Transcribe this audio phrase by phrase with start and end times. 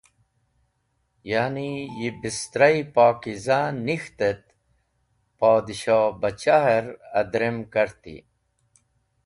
[1.31, 1.67] Yani
[1.99, 4.43] yi bistra-e pokizayi nik̃ht et
[5.37, 6.85] Podshohbachaher
[7.19, 8.15] adrem karti.